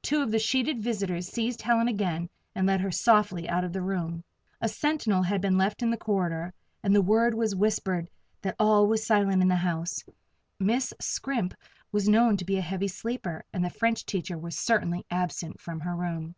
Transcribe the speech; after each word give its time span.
Two 0.00 0.22
of 0.22 0.30
the 0.30 0.38
sheeted 0.38 0.80
visitors 0.82 1.28
seized 1.28 1.60
Helen 1.60 1.88
again 1.88 2.30
and 2.54 2.66
led 2.66 2.80
her 2.80 2.90
softly 2.90 3.46
out 3.50 3.64
of 3.64 3.74
the 3.74 3.82
room. 3.82 4.24
A 4.62 4.66
sentinel 4.70 5.22
had 5.22 5.42
been 5.42 5.58
left 5.58 5.82
in 5.82 5.90
the 5.90 5.98
corridor, 5.98 6.54
and 6.82 6.94
the 6.94 7.02
word 7.02 7.34
was 7.34 7.54
whispered 7.54 8.08
that 8.40 8.56
all 8.58 8.86
was 8.86 9.06
silent 9.06 9.42
in 9.42 9.48
the 9.48 9.56
house; 9.56 10.02
Miss 10.58 10.94
Scrimp 11.02 11.52
was 11.92 12.08
known 12.08 12.38
to 12.38 12.46
be 12.46 12.56
a 12.56 12.62
heavy 12.62 12.88
sleeper, 12.88 13.44
and 13.52 13.62
the 13.62 13.68
French 13.68 14.06
teacher 14.06 14.38
was 14.38 14.56
certainly 14.58 15.04
absent 15.10 15.60
from 15.60 15.80
her 15.80 15.94
room. 15.94 16.34